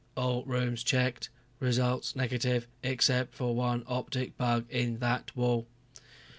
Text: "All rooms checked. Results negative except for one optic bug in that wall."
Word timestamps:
"All 0.17 0.43
rooms 0.45 0.81
checked. 0.83 1.29
Results 1.59 2.15
negative 2.15 2.65
except 2.81 3.35
for 3.35 3.53
one 3.53 3.83
optic 3.85 4.35
bug 4.35 4.65
in 4.71 4.97
that 4.97 5.35
wall." 5.37 5.67